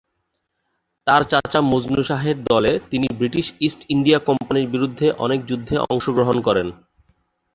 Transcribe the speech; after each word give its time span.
তার 1.07 1.21
চাচা 1.23 1.59
মজনু 1.71 2.01
শাহের 2.03 2.37
দলে 2.43 2.71
তিনি 2.89 3.07
ব্রিটিশ 3.19 3.47
ইস্ট 3.59 3.81
ইন্ডিয়া 3.89 4.19
কোম্পানির 4.27 4.67
বিরুদ্ধে 4.69 5.07
অনেক 5.25 5.39
যুদ্ধে 5.45 5.75
অংশগ্রহণ 5.89 6.37
করেন। 6.47 6.67